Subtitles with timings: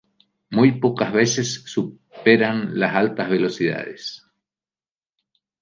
[0.49, 4.25] Muy pocas veces superan las altas velocidades.